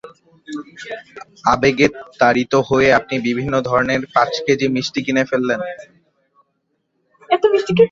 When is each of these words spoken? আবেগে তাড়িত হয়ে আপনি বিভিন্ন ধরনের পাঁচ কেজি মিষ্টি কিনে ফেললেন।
আবেগে 1.45 1.87
তাড়িত 2.19 2.53
হয়ে 2.69 2.89
আপনি 2.93 3.15
বিভিন্ন 3.27 3.53
ধরনের 3.61 4.01
পাঁচ 4.15 4.31
কেজি 4.45 4.67
মিষ্টি 4.67 4.99
কিনে 5.05 5.23
ফেললেন। 5.25 5.59